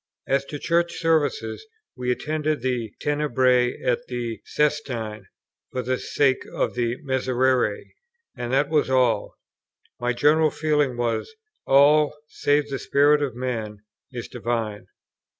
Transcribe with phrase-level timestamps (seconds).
[0.25, 1.63] As to Church Services,
[1.95, 5.27] we attended the Tenebræ, at the Sestine,
[5.71, 7.83] for the sake of the Miserere;
[8.35, 9.35] and that was all.
[9.99, 11.35] My general feeling was,
[11.67, 13.77] "All, save the spirit of man,
[14.11, 14.87] is divine."